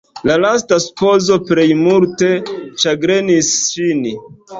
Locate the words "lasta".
0.43-0.77